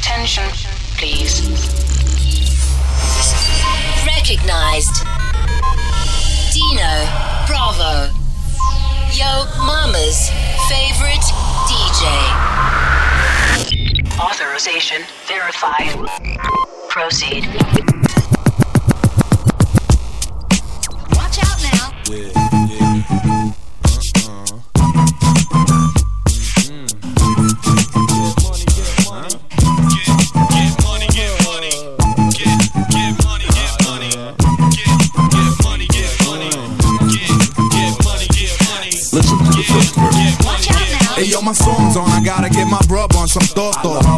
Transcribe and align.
Attention, 0.00 0.48
please. 0.96 1.42
Recognized. 4.06 5.04
Dino 6.54 7.06
Bravo. 7.46 8.10
Yo 9.12 9.44
Mama's 9.58 10.30
favorite 10.70 11.26
DJ. 11.68 12.08
Authorization 14.18 15.02
verified. 15.26 15.94
Proceed. 16.88 17.46
Watch 21.12 21.38
out 21.44 21.62
now. 21.62 21.92
Listen 22.08 22.49
Hey 41.20 41.28
yo, 41.28 41.44
my 41.44 41.52
song's 41.52 42.00
on, 42.00 42.08
I 42.08 42.24
gotta 42.24 42.48
get 42.48 42.64
my 42.64 42.80
brub 42.88 43.12
on 43.12 43.28
some 43.28 43.44
thought 43.52 43.76
thought. 43.84 44.08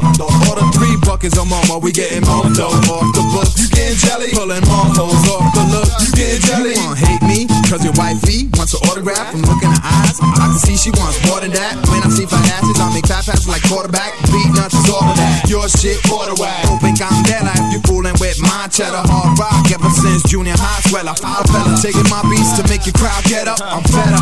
Order 0.47 0.63
three 0.71 0.95
buckets 1.03 1.35
of 1.35 1.51
mama, 1.51 1.83
we 1.83 1.91
getting 1.91 2.23
more 2.23 2.47
dough 2.55 2.71
off 2.71 3.11
the 3.11 3.27
books. 3.35 3.59
You 3.59 3.67
getting 3.75 3.99
jelly? 3.99 4.31
Pulling 4.31 4.63
more 4.71 4.87
hoes 4.95 5.27
off 5.27 5.51
the 5.51 5.67
look. 5.67 5.91
You 5.99 6.11
getting 6.15 6.43
jelly? 6.47 6.79
You 6.79 6.87
wanna 6.87 7.03
hate 7.03 7.23
me? 7.27 7.51
Cause 7.67 7.83
your 7.83 7.91
wifey 7.99 8.47
wants 8.55 8.79
an 8.79 8.87
autograph 8.87 9.35
from 9.35 9.43
looking 9.43 9.75
her 9.75 9.83
eyes. 9.83 10.23
I 10.23 10.47
can 10.47 10.63
see 10.63 10.79
she 10.79 10.95
wants 10.95 11.19
more 11.27 11.43
than 11.43 11.51
that. 11.59 11.75
When 11.91 12.07
I 12.07 12.11
see 12.15 12.23
fat 12.23 12.47
asses, 12.63 12.79
I 12.79 12.87
make 12.95 13.11
fat 13.11 13.27
passes 13.27 13.51
like 13.51 13.67
quarterback. 13.67 14.15
Beatnuts 14.31 14.79
is 14.79 14.87
all 14.87 15.03
of 15.03 15.19
that. 15.19 15.51
Your 15.51 15.67
shit, 15.67 15.99
quarter 16.07 16.39
whack. 16.39 16.71
Don't 16.71 16.79
think 16.79 17.03
I'm 17.03 17.19
dead 17.27 17.43
like 17.43 17.67
you 17.75 17.83
fooling 17.83 18.15
with 18.23 18.39
my 18.47 18.71
cheddar. 18.71 19.03
Hard 19.11 19.35
rock 19.43 19.67
ever 19.75 19.91
since 19.91 20.23
junior 20.31 20.55
high 20.55 20.79
swell. 20.87 21.11
I 21.11 21.19
fella 21.19 21.75
taking 21.83 22.07
my 22.07 22.23
beats 22.31 22.55
to 22.55 22.63
make 22.71 22.87
your 22.87 22.95
crowd 22.95 23.27
get 23.27 23.51
up. 23.51 23.59
I'm 23.59 23.83
fed 23.91 24.15
up. 24.15 24.22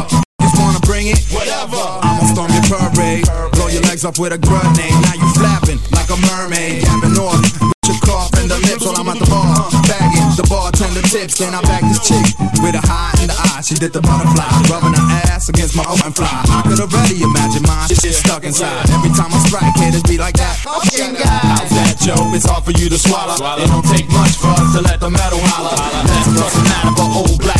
Parade. 2.70 3.26
Blow 3.58 3.66
your 3.66 3.82
legs 3.90 4.04
up 4.06 4.18
with 4.18 4.32
a 4.32 4.38
grenade. 4.38 4.94
Now 5.02 5.14
you 5.18 5.28
flapping 5.34 5.82
like 5.90 6.06
a 6.08 6.18
mermaid. 6.30 6.86
Yapping 6.86 7.18
off. 7.18 7.42
With 7.42 7.90
your 7.90 7.98
cough 8.06 8.30
and 8.38 8.46
the 8.46 8.58
lips 8.70 8.86
while 8.86 8.94
I'm 8.94 9.10
at 9.10 9.18
the 9.18 9.26
bar. 9.26 9.66
Bagging 9.90 10.30
the 10.38 10.46
bartender 10.46 11.02
tips. 11.02 11.42
Then 11.42 11.54
I 11.54 11.60
back 11.66 11.82
this 11.82 11.98
chick 12.06 12.22
with 12.62 12.78
a 12.78 12.82
high 12.86 13.10
in 13.18 13.26
the 13.26 13.34
eye. 13.34 13.60
She 13.66 13.74
did 13.74 13.92
the 13.92 14.00
butterfly. 14.00 14.46
Rubbing 14.70 14.94
her 14.94 15.08
ass 15.34 15.50
against 15.50 15.74
my 15.74 15.84
open 15.90 16.14
fly. 16.14 16.30
I 16.30 16.62
could 16.62 16.78
already 16.78 17.18
imagine 17.26 17.66
my 17.66 17.90
shit 17.90 18.14
stuck 18.14 18.46
inside. 18.46 18.86
Every 18.94 19.10
time 19.18 19.34
I 19.34 19.38
strike, 19.50 19.74
haters 19.74 20.06
be 20.06 20.16
like 20.16 20.38
that. 20.38 20.54
Oh, 20.66 20.78
Fucking 20.78 21.18
guy. 21.18 21.42
How's 21.58 21.70
that, 21.74 21.98
Joe? 21.98 22.30
It's 22.32 22.46
hard 22.46 22.62
for 22.62 22.72
you 22.78 22.86
to 22.88 22.98
swallow. 22.98 23.34
It 23.58 23.66
don't 23.66 23.86
take 23.90 24.06
much 24.14 24.38
for 24.38 24.54
us 24.54 24.78
to 24.78 24.80
let 24.86 25.00
the 25.02 25.10
metal 25.10 25.42
holler. 25.42 25.74
Let's 25.74 26.54
the 26.54 26.62
matter 26.70 26.92
for 26.94 27.08
old 27.18 27.38
black 27.42 27.59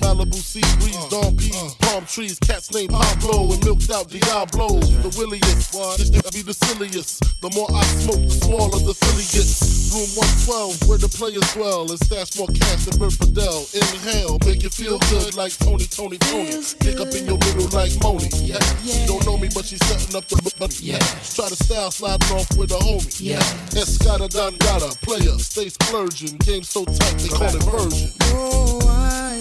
Malibu 0.00 0.34
sea 0.34 0.64
breeze, 0.80 0.96
uh, 0.96 1.08
dawn 1.08 1.36
peas, 1.36 1.56
uh. 1.56 1.70
palm 1.80 2.04
trees, 2.06 2.38
cats 2.40 2.72
named 2.72 2.90
Pablo 2.90 3.52
and 3.52 3.64
milked 3.64 3.90
out 3.90 4.08
Diablo. 4.08 4.80
The 4.80 5.14
williest, 5.16 5.72
this 5.98 6.10
nigga 6.10 6.32
be 6.32 6.42
the 6.42 6.54
silliest. 6.54 7.20
The 7.40 7.50
more 7.54 7.68
I 7.72 7.82
smoke, 8.04 8.22
the 8.24 8.36
smaller 8.44 8.78
the 8.80 8.94
silly 8.94 9.26
gets. 9.32 9.80
Room 9.90 10.06
112, 10.46 10.88
where 10.88 10.98
the 10.98 11.10
players 11.10 11.42
dwell, 11.52 11.90
and 11.90 11.98
stash 11.98 12.38
more 12.38 12.46
cash 12.54 12.86
than 12.86 12.94
Bert 12.98 13.12
Fidel. 13.12 13.66
Inhale, 13.74 14.38
make 14.46 14.62
you 14.62 14.70
feel 14.70 14.98
good 15.10 15.34
like 15.34 15.50
Tony, 15.58 15.84
Tony, 15.90 16.16
Tony. 16.18 16.62
Pick 16.78 17.00
up 17.02 17.10
in 17.10 17.26
your 17.26 17.38
middle 17.42 17.66
like 17.74 17.90
Moni. 17.98 18.30
Yeah, 18.38 18.62
she 18.86 19.02
don't 19.06 19.24
know 19.26 19.36
me, 19.36 19.50
but 19.50 19.66
she's 19.66 19.82
setting 19.90 20.14
up 20.14 20.26
the 20.30 20.38
money. 20.60 20.78
Yeah, 20.78 21.02
try 21.34 21.50
to 21.50 21.58
style 21.58 21.90
sliding 21.90 22.30
off 22.38 22.46
with 22.56 22.70
a 22.70 22.78
homie. 22.78 23.10
Yeah, 23.18 23.42
Escada 23.74 24.30
Dangada, 24.30 24.94
player, 25.02 25.34
stay 25.42 25.68
splurging. 25.68 26.38
Game 26.46 26.62
so 26.62 26.84
tight, 26.84 27.18
they 27.18 27.28
call 27.28 27.50
it 27.50 27.62
version. 27.66 28.12
Oh, 28.30 28.78
I 28.86 29.39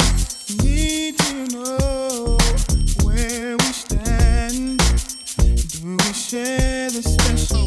share 6.29 6.91
the 6.91 7.01
special 7.01 7.58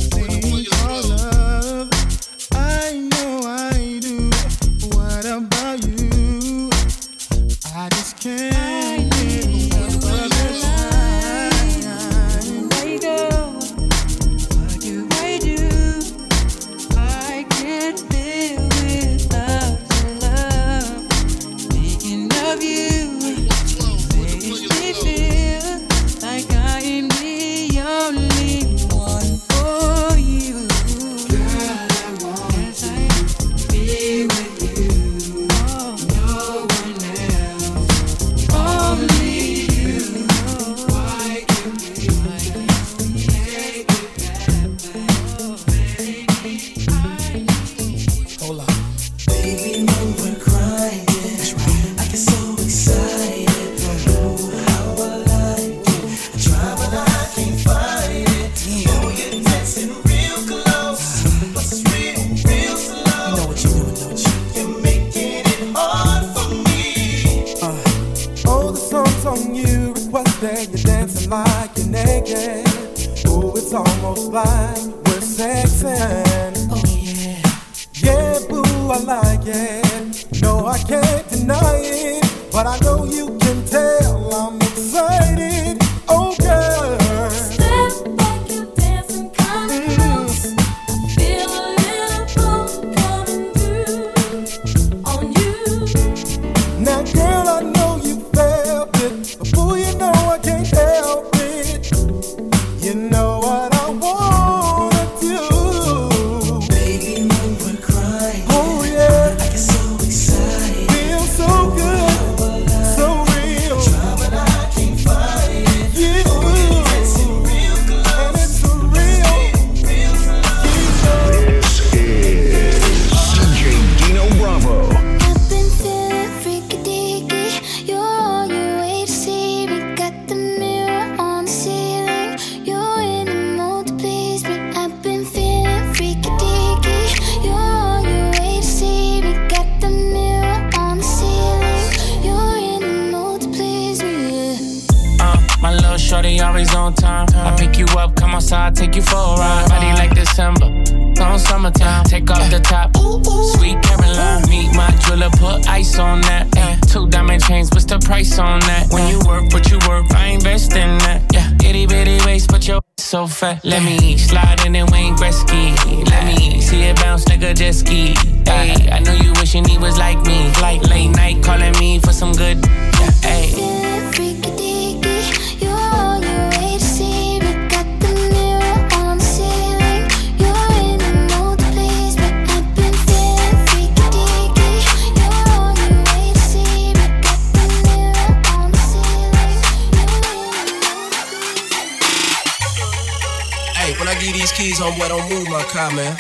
somewhere, 194.83 195.11
don't 195.11 195.31
move 195.31 195.49
my 195.49 195.63
car, 195.71 195.93
man. 195.95 196.11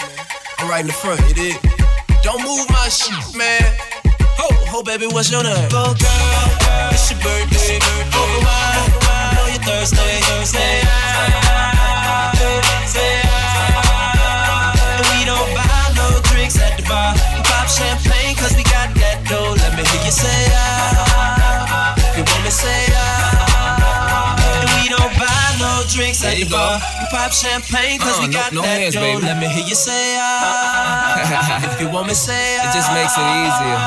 I'm 0.58 0.70
right 0.70 0.82
in 0.82 0.86
the 0.86 0.92
front, 0.92 1.18
you 1.26 1.34
dig? 1.34 1.58
Don't 2.22 2.40
move 2.46 2.62
my 2.70 2.86
shit, 2.86 3.34
man. 3.34 3.58
Ho, 4.38 4.46
ho, 4.70 4.82
baby, 4.84 5.06
what's 5.10 5.32
your 5.32 5.42
name? 5.42 5.66
Go, 5.66 5.90
girl, 5.98 6.46
girl 6.62 6.94
it's 6.94 7.10
your 7.10 7.18
birthday. 7.26 7.82
Over 7.82 8.38
wine, 8.46 8.86
I 9.02 9.34
know 9.34 9.46
you're 9.50 9.66
Thursday, 9.66 10.14
Thursday. 10.30 10.78
Thursday. 12.38 13.18
And 14.94 15.06
we 15.10 15.26
don't 15.26 15.50
buy 15.58 15.82
no 15.98 16.22
drinks 16.30 16.54
at 16.62 16.78
the 16.78 16.86
bar. 16.86 17.18
We 17.34 17.42
pop 17.42 17.66
champagne, 17.66 18.38
we 18.54 18.62
got 18.62 18.94
that 18.94 19.26
dough. 19.26 19.58
Let 19.58 19.74
me 19.74 19.82
hear 19.90 20.02
you 20.06 20.14
say, 20.14 20.40
ah. 20.54 21.98
You 22.14 22.22
wanna 22.22 22.50
say, 22.54 22.86
ah 22.94 23.51
no 25.82 25.88
drinks 25.88 26.22
at 26.24 26.38
the 26.38 26.46
bar. 26.46 26.78
You 27.00 27.06
pop 27.10 27.32
champagne 27.32 27.98
cause 27.98 28.18
uh, 28.18 28.22
we 28.22 28.30
uh-uh, 28.30 28.38
got 28.38 28.50
no, 28.52 28.62
no 28.62 28.66
that 28.66 28.78
hands, 28.78 28.94
dough. 28.94 29.02
Baby. 29.02 29.26
Let 29.26 29.36
me 29.42 29.48
hear 29.50 29.66
you 29.66 29.74
say 29.74 30.14
ah. 30.18 31.18
ah. 31.18 31.74
if 31.74 31.80
you 31.80 31.88
want 31.90 32.06
me, 32.06 32.14
say 32.14 32.58
ah. 32.60 32.66
It 32.66 32.70
just 32.74 32.90
ah, 32.90 32.98
makes 32.98 33.14
it 33.18 33.26
ah. 33.26 33.42
easier. 33.42 33.78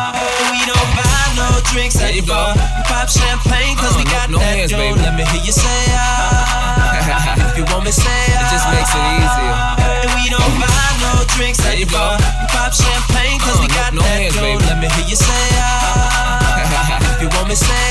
We 0.51 0.59
don't 0.67 0.91
buy 0.95 1.25
no 1.39 1.47
drinks 1.71 1.95
there 1.95 2.11
at 2.11 2.15
the 2.15 2.23
bar. 2.27 2.51
You 2.55 2.83
pop 2.89 3.07
champagne 3.07 3.75
cause 3.79 3.95
uh, 3.95 4.01
we 4.01 4.03
uh-uh, 4.03 4.15
got 4.15 4.27
no, 4.27 4.37
no 4.37 4.43
that 4.43 4.55
hands, 4.59 4.71
dough. 4.71 4.81
Baby. 4.81 4.99
Let 4.99 5.13
me 5.15 5.23
hear 5.31 5.43
you 5.45 5.55
say 5.55 5.81
ah. 5.95 7.47
if 7.47 7.55
you 7.55 7.65
want 7.71 7.87
me, 7.87 7.93
say 7.95 8.19
ah. 8.35 8.43
It 8.43 8.47
just 8.51 8.67
makes 8.75 8.91
it 8.91 9.05
easier. 9.15 9.55
And 10.03 10.11
we 10.19 10.25
don't 10.27 10.55
buy 10.59 10.89
no 10.99 11.11
drinks 11.31 11.59
there 11.63 11.75
at 11.75 11.79
the 11.79 11.87
bar. 11.87 12.19
You 12.19 12.47
pop 12.51 12.71
champagne 12.75 13.39
cause 13.39 13.55
uh, 13.55 13.63
we 13.63 13.67
got 13.71 13.95
no, 13.95 14.03
no 14.03 14.07
that 14.07 14.19
hands, 14.19 14.35
dough. 14.35 14.43
Baby. 14.43 14.67
Let 14.67 14.77
me 14.83 14.87
hear 14.99 15.07
you 15.07 15.17
say 15.17 15.43
ah. 15.63 17.15
if 17.15 17.23
you 17.23 17.29
want 17.31 17.47
me, 17.47 17.55
say 17.55 17.84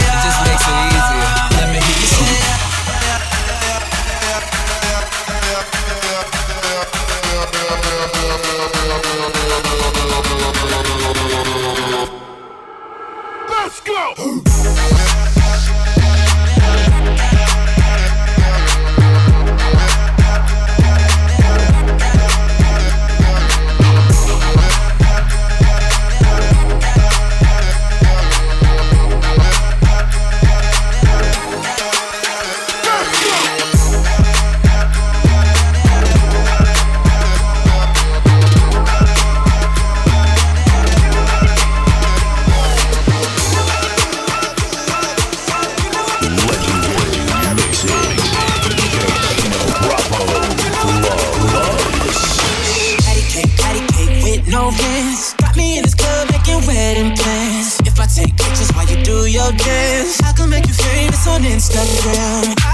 on 61.26 61.42
Instagram. 61.42 62.73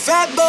fat 0.00 0.39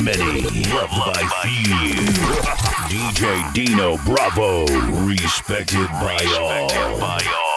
many, 0.00 0.42
loved 0.42 0.92
by 0.92 1.22
few. 1.42 1.94
DJ 2.90 3.52
Dino 3.52 3.96
Bravo, 3.98 4.66
respected 5.06 5.88
by 5.88 6.24
all. 6.38 7.49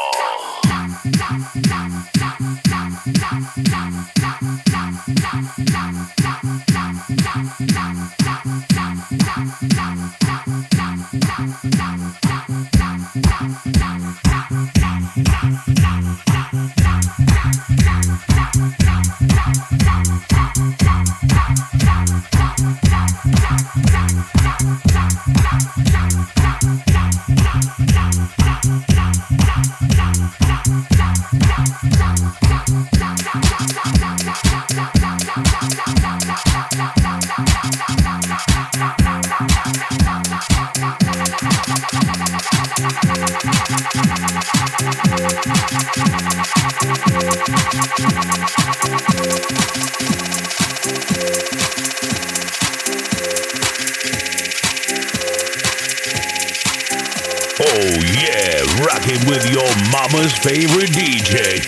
Mama's 60.23 60.37
favorite 60.37 60.89
DJ, 60.91 61.59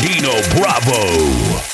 Dino 0.00 0.40
Bravo. 0.56 1.69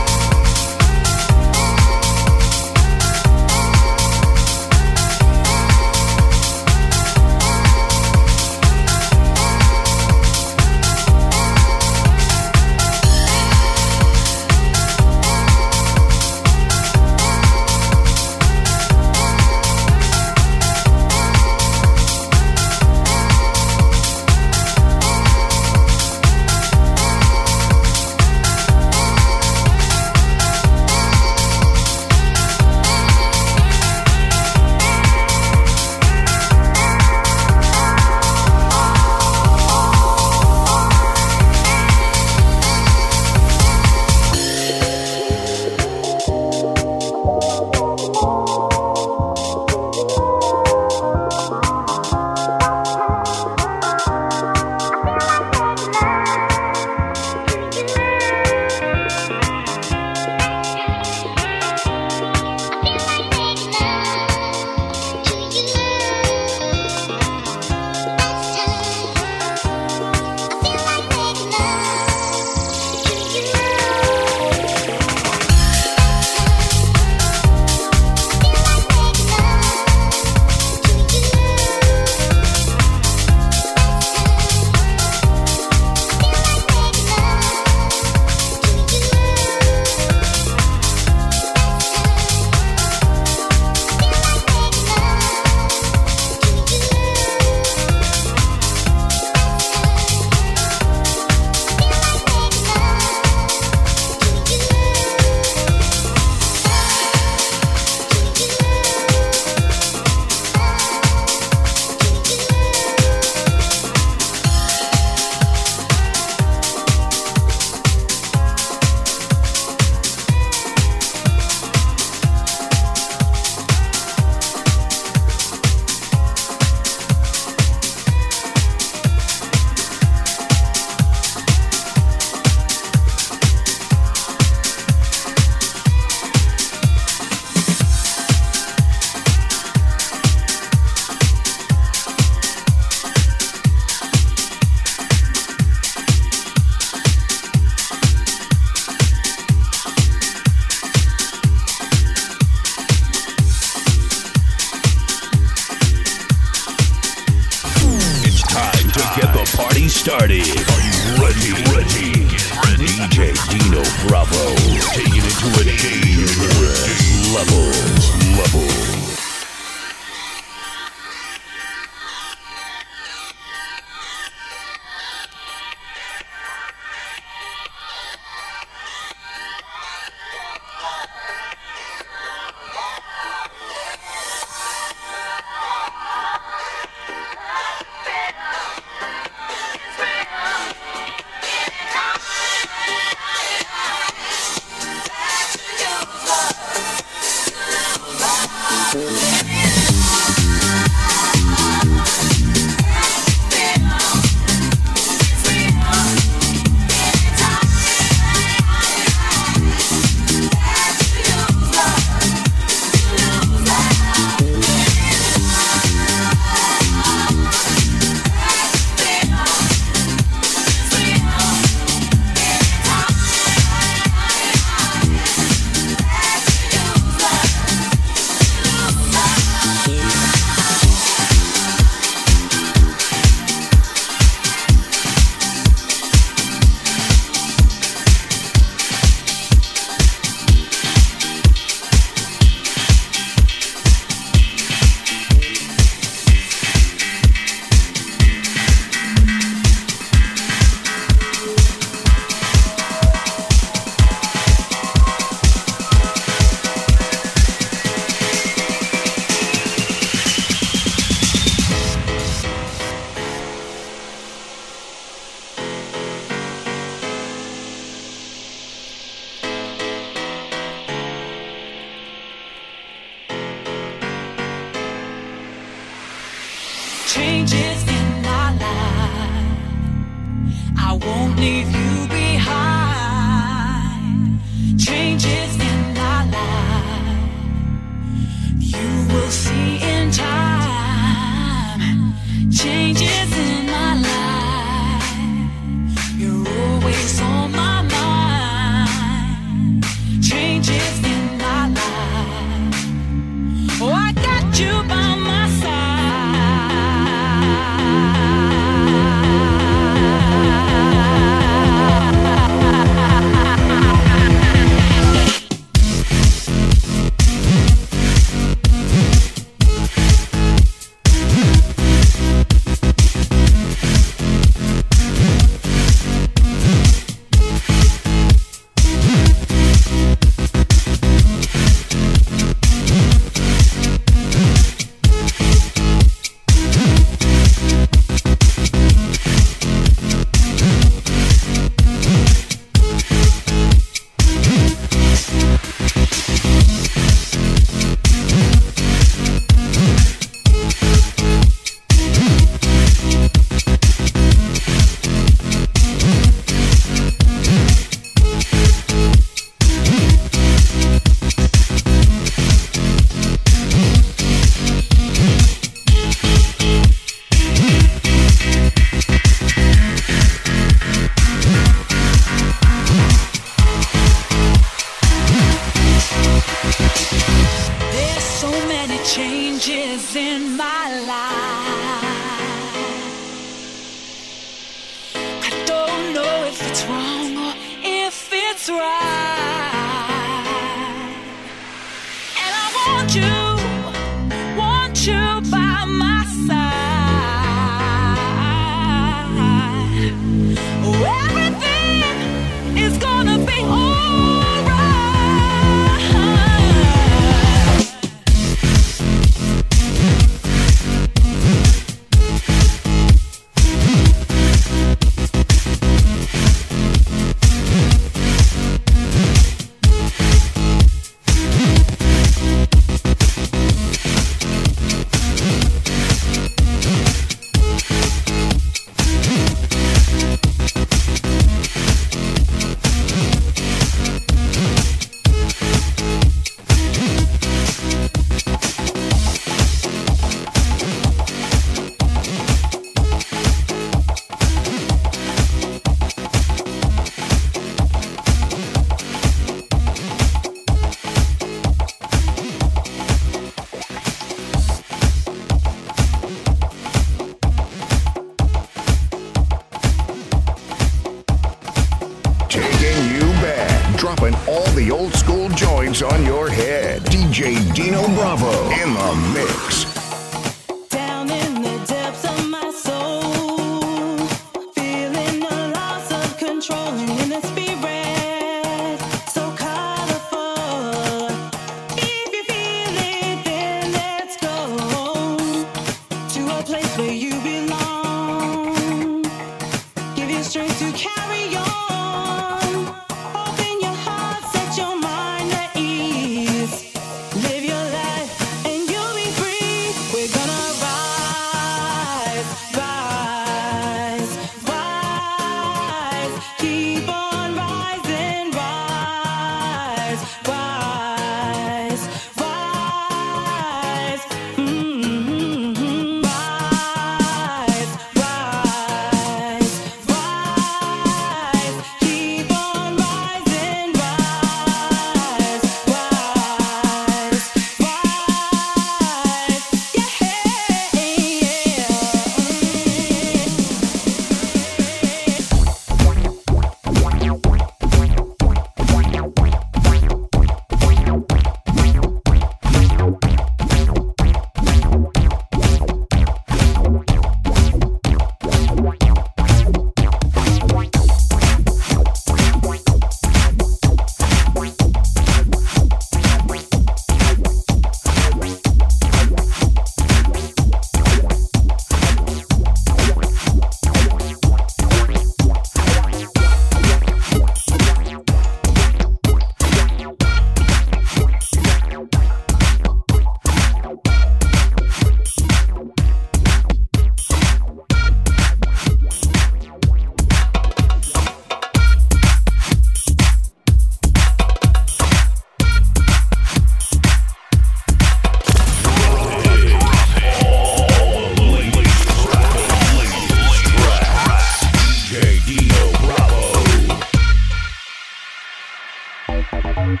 Thank 599.52 600.00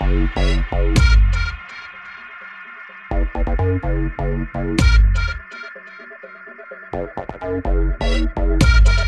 you. 8.88 9.01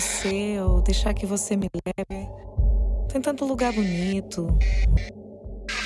Você 0.00 0.58
ou 0.60 0.80
deixar 0.80 1.12
que 1.12 1.26
você 1.26 1.54
me 1.54 1.68
leve. 1.86 2.28
Tem 3.12 3.20
tanto 3.20 3.44
lugar 3.44 3.72
bonito. 3.72 4.46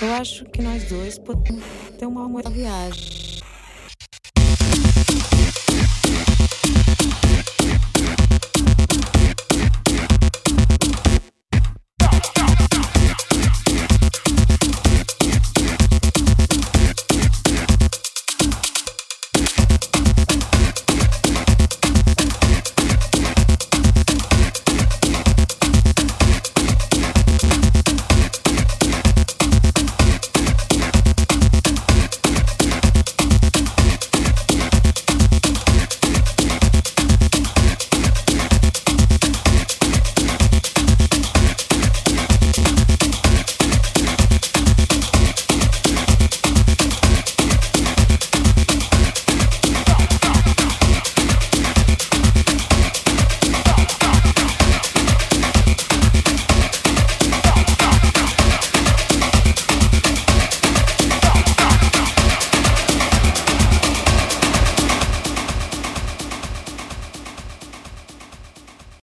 Eu 0.01 0.13
acho 0.15 0.45
que 0.47 0.63
nós 0.63 0.85
dois 0.85 1.19
podemos 1.19 1.65
ter 1.99 2.07
uma 2.07 2.29
boa 2.29 2.49
viagem. 2.49 3.24